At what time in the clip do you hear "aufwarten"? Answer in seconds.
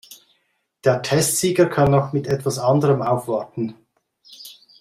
3.03-3.75